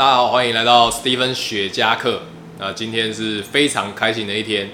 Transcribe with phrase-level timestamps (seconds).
[0.00, 2.22] 大家好，欢迎来到 Steven 雪茄课。
[2.58, 4.70] 那今天是非常开心的一天，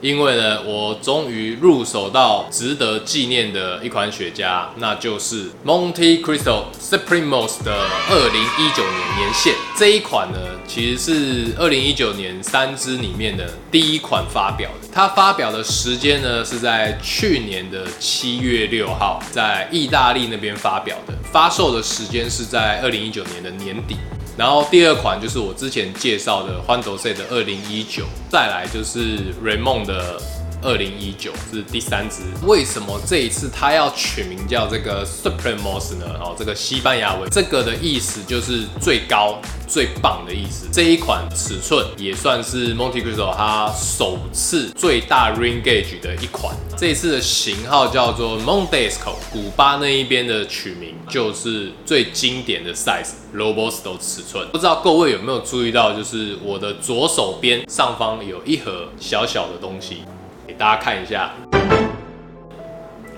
[0.00, 9.52] 因为呢，我终于入手到值得纪念的一款雪茄，那就是 Monte Cristo Supremos 的二零一九年年限。
[9.76, 10.38] 这一款呢，
[10.68, 14.86] 其实是二零一九年三支里面的第一款发表的。
[14.92, 21.12] 它发表的时间呢，是在去年的七月六号，在意大利那边发表的。
[21.32, 23.96] 发售的时间是在二零一九年的年底。
[24.38, 30.16] 然后第二款就是我之前介绍的欢斗 C 的二零一九，再来就是 Raymond 的
[30.62, 32.22] 二零一九，是第三支。
[32.46, 36.06] 为什么这一次它要取名叫这个 Supremos 呢？
[36.20, 40.66] 哦，这个西班牙文，这个的意思就是最高、最棒的意思。
[40.72, 46.56] 这一款尺寸也算是 Monte Cristo 它首次最大 ring gauge 的一款。
[46.76, 54.48] 这一次的型号叫做 Mondesco，古巴那一边的取名就是最经典的 size Robusto 尺寸。
[54.50, 60.02] 不知道各位有没有注意到，就是我的左手边上方有一盒小小的东西。
[60.48, 61.30] 给大家看一下，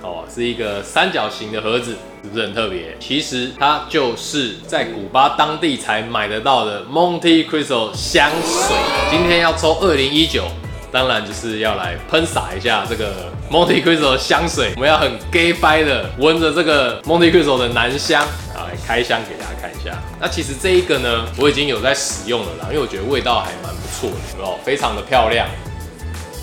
[0.03, 2.97] 哦，是一个三角形的盒子，是不是很特别？
[2.99, 8.77] 其实它就是在古巴当地才买得到的 Monte Cristo 香水。
[9.13, 10.45] 今天要抽二零一九，
[10.91, 14.73] 当然就是要来喷洒一下这个 Monte Cristo 香水。
[14.75, 18.23] 我们要很 gay 掰的闻着这个 Monte Cristo 的男香，
[18.57, 19.97] 啊，来开箱给大家看一下。
[20.21, 25.47] 那其实这一个呢，我已经有在使用了啦，因为我觉得味道还蛮不错的，哦，非常的漂亮，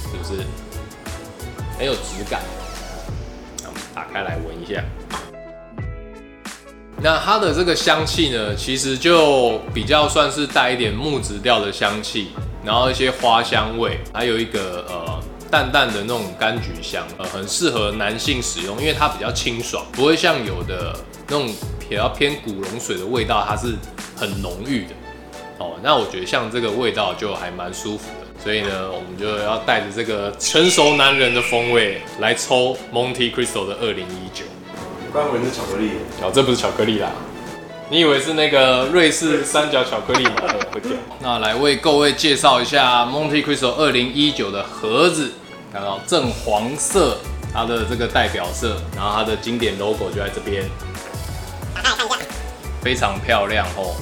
[0.10, 0.48] 是不是？
[1.78, 2.42] 很有质感，
[3.66, 4.84] 我们打开来闻一下。
[7.00, 12.30] 那它的这个香气呢，其实就比较算是带一点木质调的香气，
[12.66, 21.48] 然后一些花香味，还有一个呃淡淡的那种柑橘香，呃，很适合男性使用，因为它比较清爽，不会像有的那种
[21.88, 23.76] 比较偏古龙水的味道，它是
[24.16, 24.96] 很浓郁的。
[25.60, 28.27] 哦，那我觉得像这个味道就还蛮舒服的。
[28.48, 34.46] 所以呢，我们就要带着这个成熟男人的风味来抽 Monte Cristo 的二零一九。
[35.06, 35.90] 我刚以为是巧克力，
[36.22, 37.12] 哦，这不是巧克力啦，
[37.90, 40.32] 你以为是那个瑞士三角巧克力吗？
[40.72, 40.94] 不对。
[41.20, 45.34] 那来为各位介绍一下 Monte Cristo 二零一九的盒子，
[45.74, 47.18] 看到正黄色，
[47.54, 50.64] 它的这个代表色，然后它的经典 logo 就在这边，
[52.82, 53.94] 非常漂亮哦。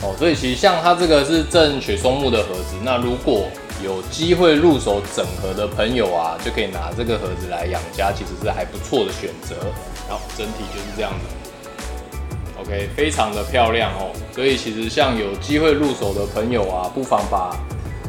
[0.00, 3.48] 哦，所以其实像它这个是正雪松木的盒子，那如果
[3.82, 9.56] 有机会入手整盒的朋友啊，就可以拿这个盒子来养家，其实是还不错的选择。
[10.08, 11.26] 好，整体就是这样子。
[12.60, 14.10] OK，非常的漂亮哦。
[14.32, 17.56] 所以其实像有机会入手的朋友啊，不妨把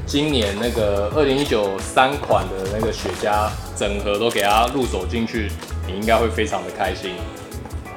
[0.05, 5.51] 今年那个二零一九三款的那个雪茄整盒都给它入手进去，
[5.87, 7.11] 你应该会非常的开心。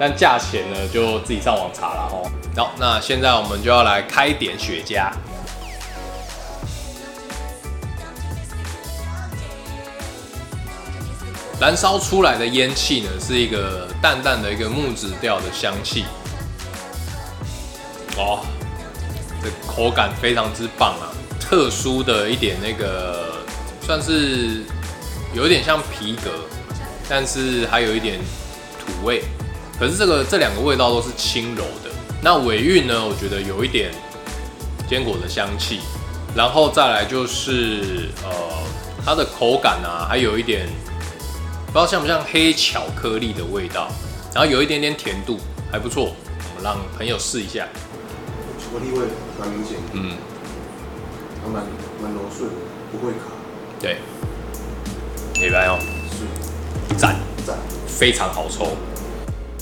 [0.05, 2.29] 但价钱呢，就自己上网查了哦。
[2.57, 5.09] 好，那现在我们就要来开点雪茄。
[11.61, 16.05] 燃烧出来的烟气呢，是一个淡淡的一个木质调的香气。
[18.17, 18.41] 哇，
[19.41, 21.15] 这口感非常之棒啊！
[21.39, 23.37] 特殊的一点那个，
[23.81, 24.65] 算是
[25.33, 26.33] 有一点像皮革，
[27.09, 28.19] 但是还有一点
[28.81, 29.23] 土味。
[29.83, 31.91] 可是这个这两个味道都是轻柔的。
[32.23, 33.05] 那尾韵呢？
[33.05, 33.91] 我觉得有一点
[34.89, 35.81] 坚果的香气，
[36.37, 38.31] 然后再来就是呃
[39.05, 40.69] 它的口感啊，还有一点
[41.67, 43.91] 不知道像不像黑巧克力的味道，
[44.33, 45.41] 然后有一点点甜度，
[45.73, 46.15] 还不错。
[46.15, 47.67] 我们让朋友试一下，
[48.61, 49.05] 巧克力味
[49.41, 50.13] 蛮明显，嗯，
[51.43, 51.65] 还蛮
[52.01, 52.49] 蛮柔顺，
[52.93, 53.35] 不会卡。
[53.81, 53.97] 对，
[55.41, 55.81] 美白哦，
[56.13, 58.77] 是赞赞，非常好抽。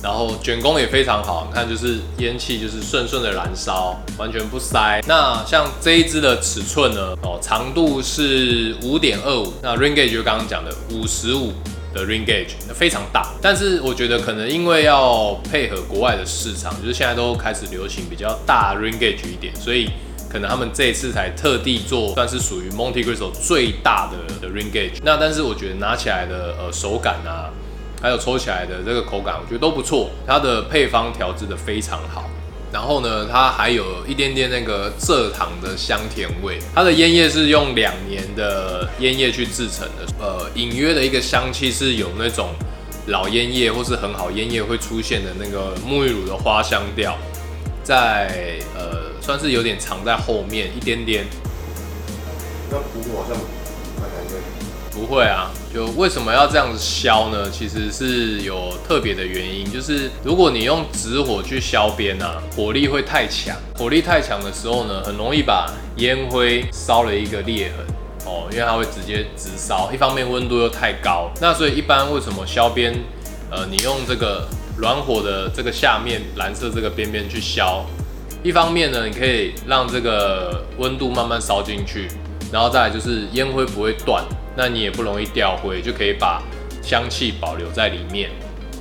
[0.02, 4.98] 然后卷工也非常好，你看就是烟气就是顺顺的燃烧，完全不塞。
[5.06, 11.52] 那像这一支的尺寸呢，哦，长度是五点二五，那 ring gauge 就刚刚讲的五十五
[11.92, 13.30] 的 ring gauge，那非常大。
[13.42, 19.90] 但是我觉得可能因为要配合国外的市场，就是现在都开始流行比较大 ring gauge 一点，所以
[20.32, 24.98] 可能他们这一次才特地做，算是属于 Monte Cristo 最大的的 ring gauge。
[25.02, 27.52] 那但是我觉得拿起来的呃手感啊。
[28.00, 30.10] 还有抽起来的这个口感，我觉得都不错。
[30.26, 32.28] 它的配方调制的非常好，
[32.72, 36.58] 然后呢，它还有一点点那个蔗糖的香甜味。
[36.74, 42.48] 它的烟叶是用两年的烟叶去制成的，呃，隐约的一个香气是有那种
[43.06, 47.18] 老烟叶或是很好烟叶会出现的那个沐浴乳的花香调，
[47.82, 51.26] 在呃，算是有点藏在后面一点点。
[52.70, 53.36] 那不过好像
[55.00, 57.50] 不会啊，就为什么要这样子削呢？
[57.50, 67.86] 其实是有特别的原因，就是如果你用直火去削边啊，火力会太强，火力太强的时候呢，很容易把烟灰烧了一个裂痕
[68.26, 72.94] 哦，因为它会直接直烧，一方面温度又太高，那所以一般为什么削边，
[73.50, 74.46] 呃，你用这个
[74.76, 77.82] 软火的这个下面蓝色这个边边去削，
[78.42, 82.06] 一方面呢，你可以让这个温度慢慢烧进去。
[82.52, 84.24] 然后再来就是烟灰不会断，
[84.60, 86.42] 那你也不容易掉灰，就可以把
[86.82, 88.28] 香气保留在里面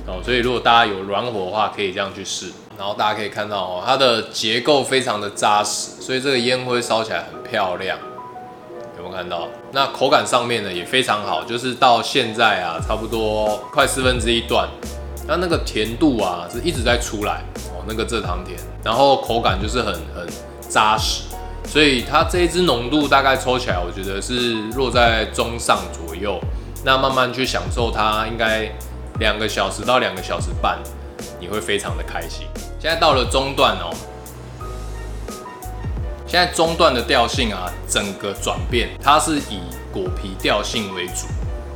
[0.06, 0.20] 哦。
[0.22, 2.52] 所以如果大家有软火的话，可以这样去试。
[2.76, 7.96] 然后大家可以看到哦，它的结构非常的扎实，所以这个烟灰烧起来很漂亮。
[8.98, 9.48] 有没有看到？
[9.72, 14.68] 那口感上面呢也非常好，就是到现在啊，差不多快四分之一段，
[15.26, 17.42] 那那个甜度啊是一直在出来
[17.72, 20.28] 哦，那个蔗糖甜，然后口感就是很很
[20.68, 21.22] 扎实。
[21.66, 26.40] 所以它这一支浓度大概抽起来，我觉得是落在中上左右。
[26.84, 28.68] 那慢慢去享受它，应该
[29.18, 30.78] 两个小时到两个小时半，
[31.38, 32.46] 你会非常的开心。
[32.80, 33.94] 现在到了中段哦，
[36.26, 39.60] 现在中段的调性啊，整个转变，它是以
[39.92, 41.26] 果皮调性为主。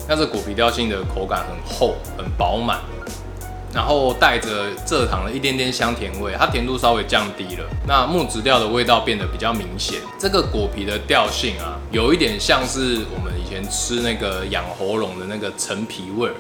[0.08, 2.80] 那这果皮调性的口感很厚，很饱满。
[3.74, 9.98] 然后带着蔗糖的一点点香甜味，它甜度稍微降低了，那木质调的味道变得比较明显。
[10.18, 16.34] 这个果皮的调性啊，有一点像是我们以前吃那个养喉咙的那个陈皮味儿，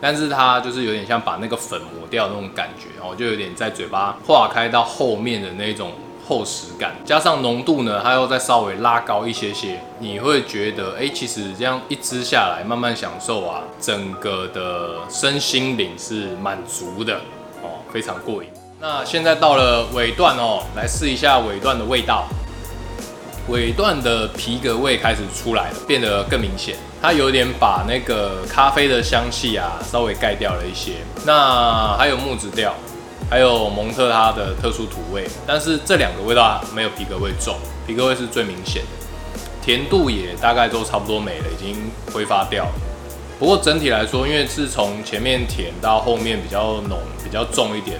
[0.00, 5.92] 但是它就是有点像把那个粉磨掉那种感觉，然后就有点在嘴巴化开到后面的那种。
[6.26, 17.16] 厚实感加上浓度呢，它又再稍微拉高一些些，你会觉得哎，其实这样一支下来，慢慢享受啊，整个的身心灵是满足的
[17.62, 18.48] 哦，非常过瘾。
[18.80, 22.26] 那现在到了尾段哦，来试一下尾段的味道。
[23.48, 30.92] 尾段的皮革味开始出来了，变得更明显，它有点把那个咖啡的香气啊稍微盖掉了一些。
[31.26, 32.72] 那还有木质调。
[33.30, 37.56] 还有蒙特它的特殊土味，但是这两个味道没有皮革味重，
[37.86, 38.88] 皮革味是最明显的，
[39.64, 41.76] 甜度也大概都差不多没了，已经
[42.12, 42.72] 挥发掉了。
[43.38, 47.98] 不过整体来说，因为是从前面甜到后面比较浓、比较重一点，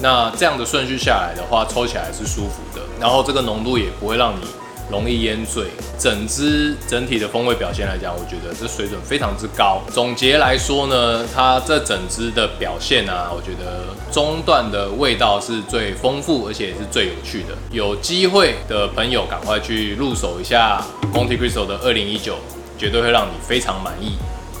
[0.00, 4.46] 那这样的顺序下来的话，抽起来是舒服的，然后这个浓度也不会让你。
[4.90, 5.66] 容易烟醉，
[5.98, 9.82] 整支整体的风味表现来讲，我觉得这水准非常之高。
[9.92, 17.56] 总结来说呢，它这整支的表现啊，我觉得中段的味道是最丰富，而且也是最有趣的。
[17.70, 20.82] 有机会的朋友赶快去入手一下
[21.12, 22.36] Monte Cristo 的二零一九，
[22.78, 24.12] 绝对会让你非常满意。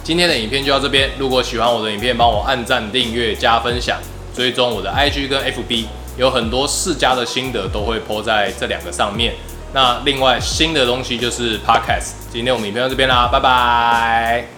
[0.04, 3.98] 今天的影片就到这边，如果喜欢我的影片，帮我按赞、订阅、加分享，
[4.34, 5.84] 追踪我的 IG 跟 FB，
[6.16, 9.34] 有很多试家的心得都会 po 在这两个上面。
[9.74, 14.48] 那另外新的东西就是 Podcast，今天我们影片到这边啦，拜拜。